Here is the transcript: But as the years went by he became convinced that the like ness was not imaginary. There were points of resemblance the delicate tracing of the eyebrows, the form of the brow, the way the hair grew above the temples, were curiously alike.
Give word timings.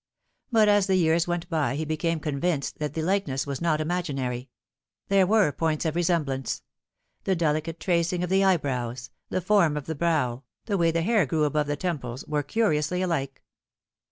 But 0.51 0.67
as 0.67 0.87
the 0.87 0.95
years 0.95 1.27
went 1.27 1.47
by 1.47 1.75
he 1.75 1.85
became 1.85 2.19
convinced 2.19 2.79
that 2.79 2.95
the 2.95 3.03
like 3.03 3.27
ness 3.27 3.45
was 3.45 3.61
not 3.61 3.79
imaginary. 3.79 4.49
There 5.09 5.27
were 5.27 5.51
points 5.51 5.85
of 5.85 5.95
resemblance 5.95 6.63
the 7.23 7.35
delicate 7.35 7.79
tracing 7.79 8.23
of 8.23 8.31
the 8.31 8.43
eyebrows, 8.43 9.11
the 9.29 9.41
form 9.41 9.77
of 9.77 9.85
the 9.85 9.93
brow, 9.93 10.41
the 10.65 10.75
way 10.75 10.89
the 10.89 11.03
hair 11.03 11.27
grew 11.27 11.43
above 11.43 11.67
the 11.67 11.75
temples, 11.75 12.25
were 12.25 12.41
curiously 12.41 13.03
alike. 13.03 13.43